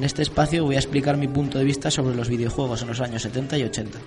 [0.00, 3.00] En este espacio voy a explicar mi punto de vista sobre los videojuegos en los
[3.02, 3.98] años 70 y 80.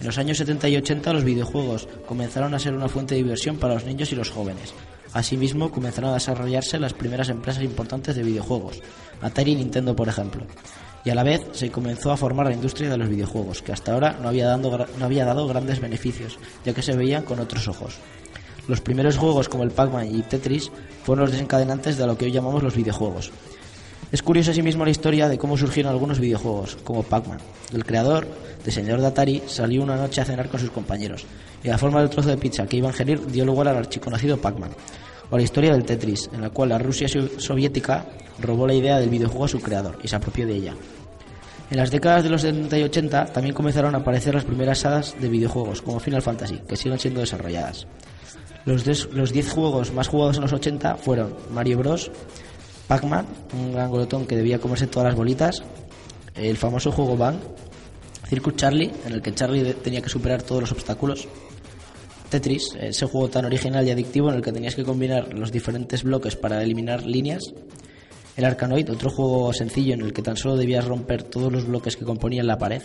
[0.00, 3.56] En los años 70 y 80 los videojuegos comenzaron a ser una fuente de diversión
[3.56, 4.74] para los niños y los jóvenes.
[5.14, 8.82] Asimismo, comenzaron a desarrollarse las primeras empresas importantes de videojuegos,
[9.22, 10.44] Atari y Nintendo por ejemplo.
[11.02, 13.94] Y a la vez se comenzó a formar la industria de los videojuegos, que hasta
[13.94, 17.68] ahora no había, dado, no había dado grandes beneficios, ya que se veían con otros
[17.68, 17.96] ojos.
[18.68, 20.70] Los primeros juegos como el Pac-Man y Tetris
[21.04, 23.32] fueron los desencadenantes de lo que hoy llamamos los videojuegos.
[24.12, 27.38] Es curiosa asimismo la historia de cómo surgieron algunos videojuegos, como Pac-Man.
[27.72, 28.28] El creador,
[28.62, 31.24] diseñador de Atari, salió una noche a cenar con sus compañeros,
[31.64, 34.36] y la forma del trozo de pizza que iba a ingerir dio lugar al archiconocido
[34.36, 34.72] Pac-Man,
[35.30, 38.04] o la historia del Tetris, en la cual la Rusia soviética
[38.38, 40.74] robó la idea del videojuego a su creador y se apropió de ella.
[41.70, 45.16] En las décadas de los 70 y 80 también comenzaron a aparecer las primeras sagas
[45.18, 47.86] de videojuegos, como Final Fantasy, que siguen siendo desarrolladas.
[48.66, 52.10] Los 10 juegos más jugados en los 80 fueron Mario Bros.,
[52.92, 55.62] Pac-Man, un gran glotón que debía comerse todas las bolitas,
[56.34, 57.36] el famoso juego Bang,
[58.28, 61.26] Circus Charlie, en el que Charlie tenía que superar todos los obstáculos,
[62.28, 66.02] Tetris, ese juego tan original y adictivo en el que tenías que combinar los diferentes
[66.02, 67.54] bloques para eliminar líneas,
[68.36, 71.96] el Arkanoid, otro juego sencillo en el que tan solo debías romper todos los bloques
[71.96, 72.82] que componían la pared,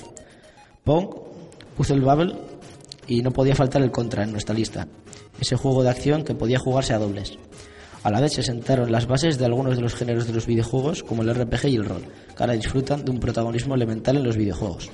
[0.86, 1.10] Pong,
[1.76, 2.34] Puzzle Bubble
[3.08, 4.88] y no podía faltar el Contra en nuestra lista,
[5.38, 7.38] ese juego de acción que podía jugarse a dobles.
[8.08, 11.04] A la vez se sentaron las bases de algunos de los géneros de los videojuegos,
[11.04, 14.38] como el RPG y el rol, que ahora disfrutan de un protagonismo elemental en los
[14.38, 14.90] videojuegos.